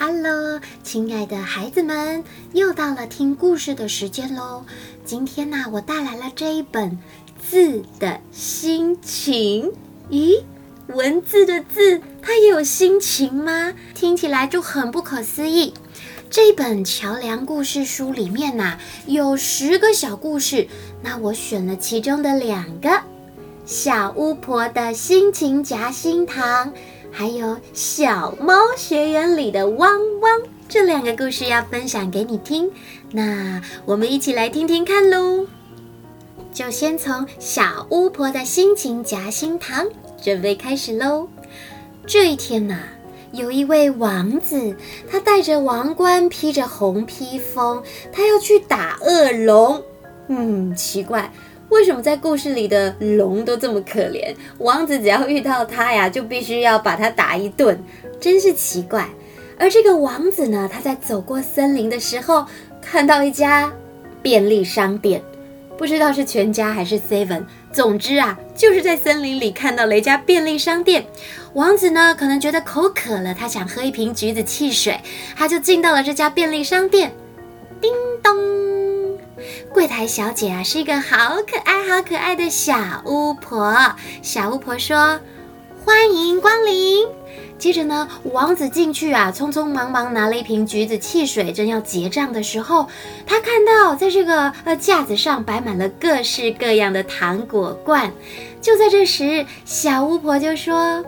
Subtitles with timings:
[0.00, 4.64] Hello，亲爱的孩子们，又到了听故事的时间喽。
[5.04, 6.92] 今天呢，我带来了这一本
[7.36, 9.64] 《字的心情》。
[10.08, 10.40] 咦，
[10.86, 13.74] 文字的字，它也有心情吗？
[13.92, 15.74] 听起来就很不可思议。
[16.30, 20.68] 这本桥梁故事书里面呐、有十个小故事，
[21.02, 23.02] 那我选了其中的两个：
[23.66, 26.72] 小巫婆的心情夹心糖。
[27.10, 30.38] 还有《小猫学园里的汪汪》
[30.68, 32.70] 这两个故事要分享给你听，
[33.10, 35.46] 那我们一起来听听看喽。
[36.52, 39.86] 就先从小巫婆的心情夹心糖
[40.20, 41.28] 准备开始喽。
[42.06, 42.76] 这一天呐，
[43.32, 44.76] 有一位王子，
[45.10, 49.82] 他戴着王冠，披着红披风，他要去打恶龙。
[50.28, 51.32] 嗯，奇怪。
[51.68, 54.34] 为什么在故事里的龙都这么可怜？
[54.58, 57.78] 王子只要遇到他呀，就必须要把他打一顿，
[58.18, 59.08] 真是奇怪。
[59.58, 62.46] 而这个王子呢，他在走过森林的时候，
[62.80, 63.72] 看到一家
[64.22, 65.20] 便利商店，
[65.76, 71.04] 不知道是全家还是 Seven，总之啊，就是在森林里看到了一家便利商店。
[71.54, 74.98] 王子呢，可能觉得口渴了，他想喝一瓶橘子汽水，
[75.36, 77.12] 他就进到了这家便利商店。
[77.80, 78.77] 叮咚。
[79.72, 83.74] 柜台小姐啊，是一个好可爱、好可爱的小巫婆。
[84.22, 85.20] 小巫婆说
[85.84, 87.06] ：“欢迎光临。”
[87.58, 92.86] 接着呢，王子进去啊，匆匆忙忙拿了一瓶橘子汽水，正要结账的时候，
[93.26, 98.12] 他看到在这个呃架子上摆满了各式各样的糖果罐。
[98.60, 101.04] 就在这时，小巫婆就说：“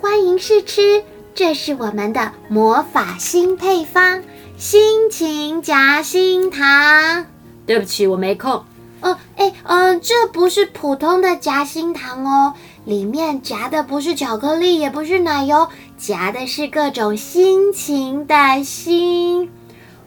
[0.00, 1.02] 欢迎试吃，
[1.34, 4.22] 这是我们的魔法新配方——
[4.56, 7.26] 心情夹心糖。”
[7.68, 8.64] 对不起，我没空。
[9.02, 12.54] 哦，哎，嗯，这不是普通的夹心糖哦，
[12.86, 19.50] 里面夹的不是巧克力，也不是奶油，夹的是各种心情的心。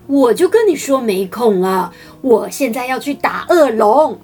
[0.07, 4.19] 我就跟你说没空了，我现在要去打恶龙。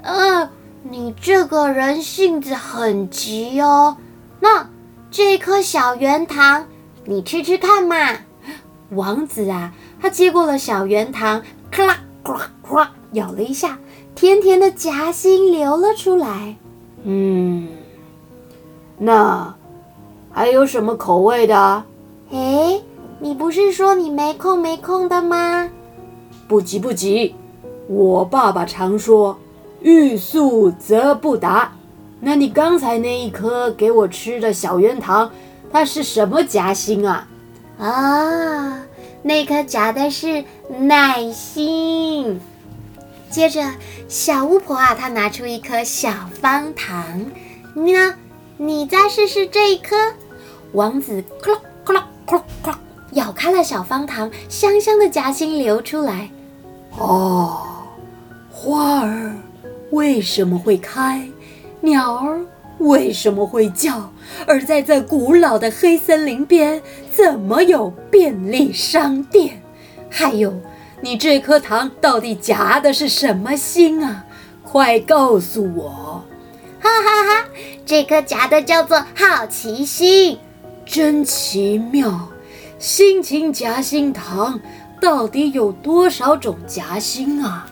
[0.00, 0.48] 呃，
[0.82, 3.98] 你这个人性子很急哦。
[4.40, 4.66] 那
[5.10, 6.66] 这颗小圆糖，
[7.04, 7.96] 你吃吃看嘛。
[8.92, 11.98] 王子啊，他接过了小圆糖，咔啦。
[12.62, 13.78] 呱，咬了一下，
[14.14, 16.56] 甜甜的夹心流了出来。
[17.04, 17.68] 嗯，
[18.98, 19.54] 那
[20.30, 21.84] 还有什么口味的？
[22.30, 22.80] 哎，
[23.20, 25.68] 你不是说你没空没空的吗？
[26.46, 27.34] 不急不急，
[27.88, 29.38] 我爸爸常说
[29.80, 31.72] “欲速则不达”。
[32.20, 35.30] 那你刚才那一颗给我吃的小圆糖，
[35.70, 37.28] 它是什么夹心啊？
[37.78, 38.82] 啊。
[39.22, 40.44] 那颗夹的是
[40.78, 42.40] 耐心。
[43.30, 43.62] 接着，
[44.08, 47.26] 小巫婆啊，她拿出一颗小方糖，
[47.74, 48.14] 你呢？
[48.56, 49.96] 你再试试这一颗。
[50.72, 52.78] 王子咯咯咯咯咯
[53.12, 56.30] 咬开了小方糖，香香的夹心流出来。
[56.98, 57.62] 哦，
[58.50, 59.36] 花儿
[59.90, 61.28] 为什么会开？
[61.80, 62.40] 鸟儿
[62.78, 64.12] 为什么会叫？
[64.46, 66.80] 而在这古老的黑森林边，
[67.10, 69.62] 怎么有便利商店？
[70.10, 70.54] 还有，
[71.00, 74.24] 你这颗糖到底夹的是什么心啊？
[74.62, 76.24] 快告诉我！
[76.80, 77.48] 哈哈哈哈，
[77.84, 80.38] 这颗夹的叫做好奇心，
[80.86, 82.28] 真奇妙！
[82.78, 84.60] 心情夹心糖
[85.00, 87.66] 到底有多少种夹心啊？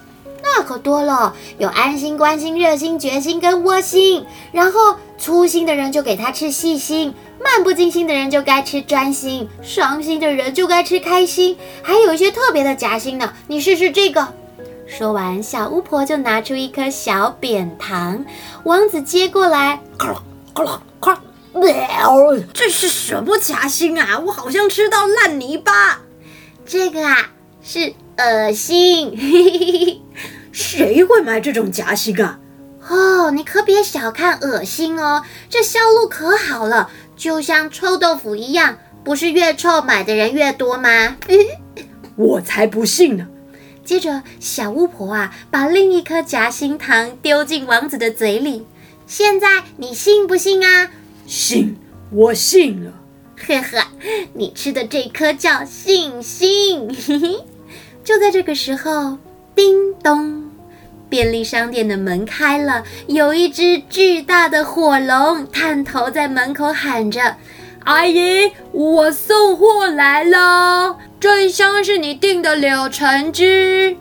[0.56, 4.24] 那可多了，有安心、关心、热心、决心跟窝心。
[4.52, 7.12] 然后粗心的人就给他吃细心，
[7.44, 11.58] 漫不经心的人就该吃专心，伤心的人就该吃开心。
[11.82, 14.26] 还有一些特别的夹心呢，你试试这个。
[14.86, 18.24] 说完，小巫婆就拿出一颗小扁糖，
[18.64, 20.22] 王子接过来，咔啦
[20.54, 21.20] 咔啦咔，
[22.54, 24.18] 这是什么夹心啊？
[24.20, 26.00] 我好像吃到烂泥巴。
[26.64, 27.30] 这个啊，
[27.62, 30.00] 是恶心。
[30.56, 32.40] 谁会买这种夹心啊？
[32.88, 41.18] 哦，你可别小看恶心哦，这销路可好了，就像臭豆腐一样，不是越臭买的人越多吗？
[42.16, 43.26] 我才不信呢！
[43.84, 48.66] 接着，小巫婆啊，把另一颗夹心糖丢进王子的嘴里。
[49.06, 50.90] 现在你信不信啊？
[51.26, 51.76] 信，
[52.10, 52.94] 我信了。
[53.46, 53.86] 呵呵，
[54.32, 56.88] 你吃的这颗叫信心。
[57.06, 57.44] 嘿嘿，
[58.02, 59.18] 就在这个时候，
[59.54, 60.45] 叮咚。
[61.08, 67.36] 便利商店的门开了，有一只巨大的火龙探头在门口喊着
[67.84, 73.96] ：“阿姨，我送货来了，这一箱是你订的柳橙汁。”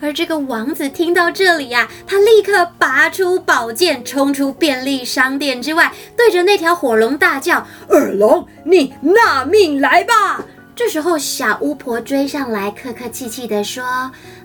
[0.00, 10.44] 而这个王子听到这里呀、他立刻拔出宝剑，冲出便利商店之外，对着那条火龙大叫：“恶龙，你纳命来吧！”
[10.78, 13.82] 这时候，小巫婆追上来，客客气气地说：“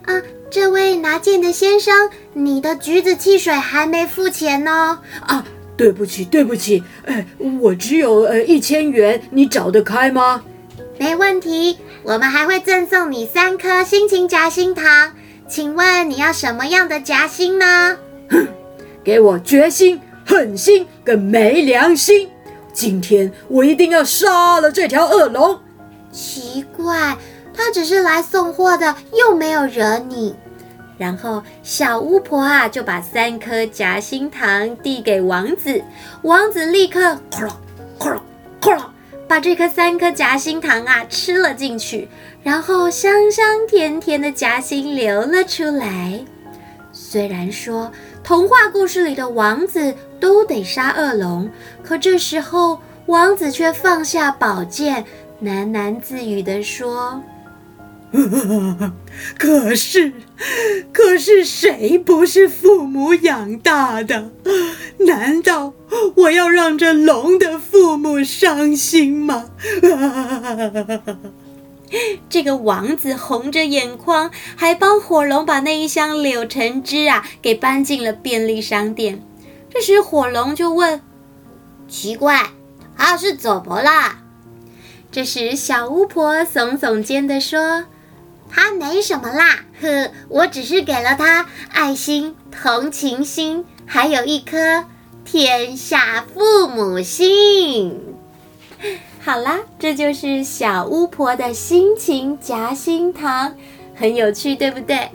[0.05, 0.19] 啊，
[0.49, 5.45] 这位拿剑的先生，你的橘子汽水还没付钱呢。”啊，
[5.77, 7.23] 对不起，对不起，哎，
[7.61, 10.41] 我只有呃一千元，你找得开吗？
[10.97, 15.11] 没问题，我们还会赠送你三颗心情夹心糖。
[15.47, 17.95] 请问你要什么样的夹心呢？
[18.31, 18.47] 哼，
[19.03, 22.27] 给我决心、狠心跟没良心！
[22.73, 25.59] 今天我一定要杀了这条恶龙。
[26.13, 27.17] 奇怪，
[27.53, 30.35] 他只是来送货的，又没有惹你。
[30.95, 35.83] 然后小巫婆啊，就把三颗夹心糖递给王子，
[36.21, 37.49] 王子立刻哐啷
[37.99, 38.19] 哐啷
[38.61, 38.83] 哐啷，
[39.27, 42.07] 把这颗三颗夹心糖啊吃了进去，
[42.43, 46.23] 然后香香甜甜的夹心流了出来。
[46.91, 47.91] 虽然说
[48.23, 51.49] 童话故事里的王子都得杀恶龙，
[51.83, 55.03] 可这时候王子却放下宝剑。
[55.43, 57.21] 喃喃自语地说
[59.37, 60.13] ：“可是，
[60.93, 64.31] 可是谁不是父母养大的？
[64.99, 65.73] 难道
[66.15, 69.49] 我要让这龙的父母伤心吗？”
[72.29, 79.21] 这个王子红着眼眶，还帮火龙把那一箱柳橙汁啊给搬进了便利商店。
[79.69, 81.01] 这时火龙就问
[81.87, 82.49] ：“奇怪，
[82.97, 84.19] 他是怎么啦？”
[85.13, 87.85] 这时，小巫婆耸耸肩地说
[88.49, 94.85] ：“他没什么啦，呵，我只是给了他爱心、同情心，还有一颗
[95.23, 97.95] 天下父母心。
[99.23, 103.53] ”好啦，这就是小巫婆的心情夹心糖，
[103.93, 105.11] 很有趣，对不对？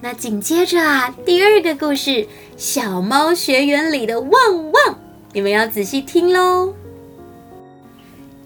[0.00, 2.10] 那紧接着啊，第二个故事
[2.56, 4.30] 《小猫学园里的旺
[4.72, 4.94] 旺》，
[5.34, 6.72] 你们要仔细听喽。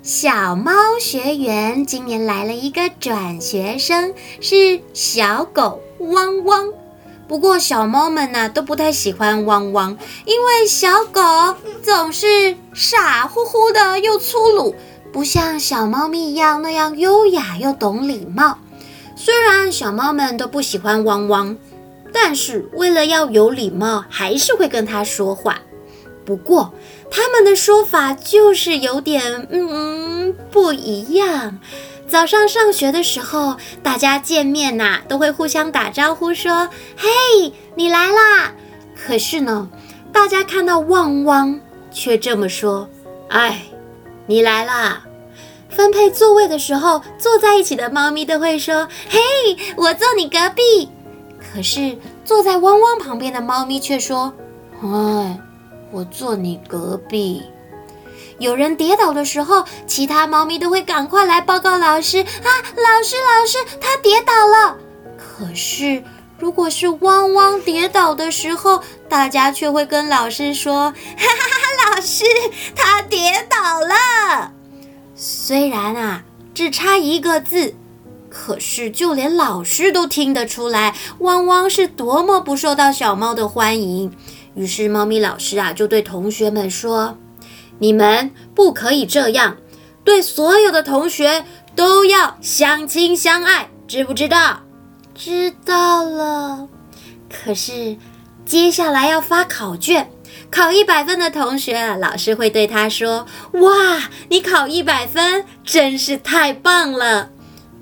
[0.06, 6.73] 小猫学园今年来了一个转学生，是小狗汪汪。
[7.26, 11.20] 不过小猫们呢都不太喜欢汪汪，因为小狗
[11.82, 14.76] 总是傻乎乎的又粗鲁，
[15.12, 18.58] 不像小猫咪一样那样优雅又懂礼貌。
[19.17, 21.56] 虽然小猫们都不喜欢汪汪，
[22.12, 25.62] 但是为了要有礼貌，还是会跟它说话。
[26.26, 26.75] 不过，
[27.08, 31.58] 他们的说法就是有点嗯不一样。
[32.08, 36.69] 早上上学的时候，大家见面呐，都会互相打招呼说
[36.99, 38.52] ：“嘿，你来啦！”
[38.94, 39.69] 可是呢，
[40.12, 41.61] 大家看到汪汪，
[41.93, 42.88] 却这么说
[43.31, 43.62] ：“哎，
[44.26, 45.05] 你来啦！”
[45.70, 49.20] 分配座位的时候，坐在一起的猫咪都会说：“嘿，
[49.76, 50.90] 我坐你隔壁。”
[51.38, 54.32] 可是坐在汪汪旁边的猫咪却说
[54.82, 55.40] ：“哎。”
[55.96, 57.43] 我坐你隔壁。
[58.38, 62.48] 有人跌倒的时候，其他猫咪都会赶快来报告老师啊！
[62.76, 64.76] 老师，老师，他跌倒了。
[65.16, 66.04] 可是，
[66.38, 72.25] 如果是汪汪跌倒的时候，大家却会跟老师说：“哈哈哈，老师，
[72.75, 74.52] 他跌倒了。”
[75.16, 77.75] 虽然啊，只差一个字，
[78.38, 84.12] 可是就连老师都听得出来，汪汪是多么不受到小猫的欢迎。
[84.55, 87.17] 于是，猫咪老师啊，就对同学们说
[87.81, 89.56] ：“你们不可以这样，
[90.05, 91.44] 对所有的同学
[91.75, 94.60] 都要相亲相爱，知不知道
[95.15, 96.69] ？”“知道了。”
[97.32, 97.96] 可是，
[98.44, 100.10] 接下来要发考卷，
[100.51, 103.27] 考一百分的同学，老师会对他说
[103.60, 107.31] ：“哇，你考一百分，真是太棒了。”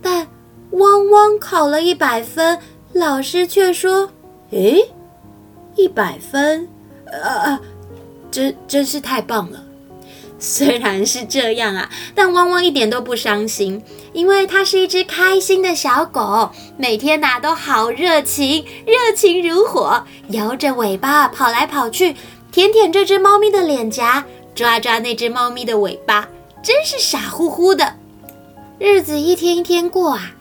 [0.00, 0.26] 但
[0.74, 2.58] 汪汪考了一百分，
[2.92, 4.10] 老师却说
[4.50, 4.90] ：“诶。”
[5.76, 6.68] 一百分，
[7.06, 7.58] 呃，
[8.30, 9.64] 真真是太棒了。
[10.38, 22.14] 虽然是这样啊，但汪汪一点都不伤心，因为它是一只开心的小狗，每天呐都好热情，热情如火，摇着尾巴跑来跑去，
[22.52, 26.28] 舔舔这只猫咪的脸颊，抓抓那只猫咪的尾巴，
[26.62, 27.94] 真是傻乎乎的。
[28.78, 30.32] 日子一天一天过啊，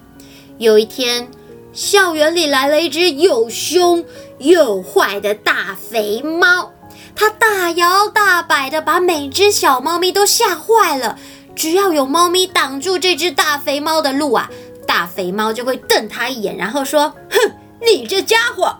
[0.58, 1.28] 有一天，
[1.74, 4.06] 校园里来了一只又凶
[4.38, 6.72] 又坏的大肥猫，
[7.16, 11.18] 它大摇大摆地把每只小猫咪都吓坏了。
[11.56, 14.50] 只要有猫咪挡住这只大肥猫的路啊，
[14.88, 18.76] 大肥猫就会瞪它一眼，然后说：“哼，你这家伙！”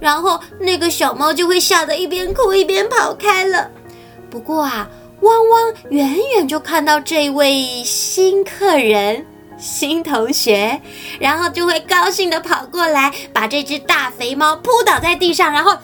[0.00, 3.70] 然后那个小猫就会吓得一边哭一边跑开了。
[4.28, 4.88] 不过啊，
[5.20, 9.24] 汪汪远远就看到这位新客人。
[9.62, 10.80] 新同学，
[11.20, 15.76] 然后就会高兴地跑过来，把这只大肥猫扑倒在地上，然后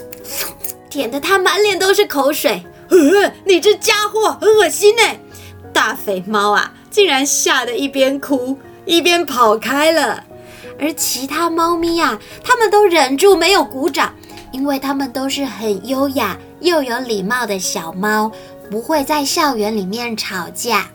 [0.90, 2.62] 舔得它满脸都是口水。
[2.90, 5.02] 呃，你这家伙很恶心呢！
[5.72, 10.22] 大肥猫啊，竟然吓得一边哭一边跑开了。
[10.80, 14.14] 而其他猫咪呀，它们都忍住没有鼓掌，
[14.52, 18.30] 因为它们都是很优雅又有礼貌的小猫，
[18.70, 20.88] 不会在校园里面吵架。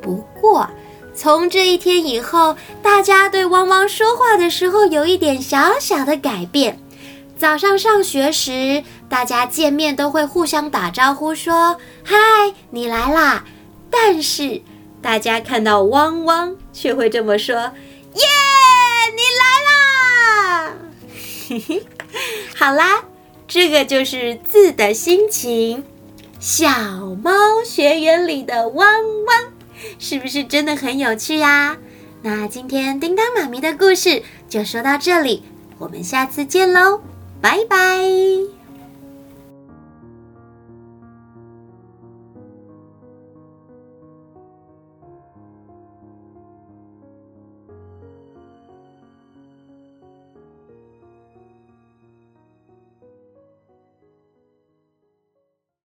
[0.00, 0.68] 不过，
[1.16, 6.78] 从这一天以后，大家对汪汪说话的时候有一点小小的改变。
[7.38, 12.16] 早上上学时，大家见面都会互相打招呼，说：“嗨，
[12.70, 13.44] 你来啦！”
[13.90, 14.62] 但是，
[15.02, 17.56] 大家看到汪汪，却会这么说
[18.14, 18.22] ：“耶，
[19.16, 20.74] 你来啦！”
[21.48, 21.86] 嘿嘿，
[22.54, 23.04] 好啦，
[23.48, 25.84] 这个就是字的心情。
[26.38, 26.68] 小
[27.22, 27.32] 猫
[27.64, 28.86] 学园里的汪
[29.26, 29.55] 汪。
[29.98, 31.76] 是不是真的很有趣呀？
[32.22, 35.42] 那今天叮当妈咪的故事就说到这里，
[35.78, 37.00] 我们下次见喽，
[37.40, 38.65] 拜拜。